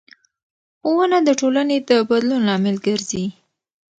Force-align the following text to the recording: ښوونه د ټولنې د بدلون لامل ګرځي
ښوونه 0.81 1.17
د 1.27 1.29
ټولنې 1.39 1.77
د 1.89 1.91
بدلون 2.09 2.41
لامل 2.49 2.77
ګرځي 2.87 3.25